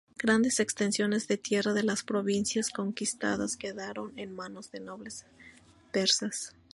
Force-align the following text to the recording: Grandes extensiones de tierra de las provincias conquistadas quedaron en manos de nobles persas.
Grandes 0.17 0.59
extensiones 0.59 1.27
de 1.27 1.37
tierra 1.37 1.73
de 1.73 1.83
las 1.83 2.01
provincias 2.01 2.71
conquistadas 2.71 3.55
quedaron 3.55 4.17
en 4.17 4.33
manos 4.35 4.71
de 4.71 4.79
nobles 4.79 5.27
persas. 5.91 6.55